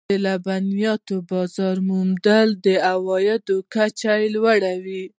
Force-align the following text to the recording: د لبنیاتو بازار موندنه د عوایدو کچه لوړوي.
د 0.09 0.13
لبنیاتو 0.25 1.15
بازار 1.31 1.75
موندنه 1.89 2.55
د 2.65 2.67
عوایدو 2.91 3.57
کچه 3.73 4.13
لوړوي. 4.33 5.03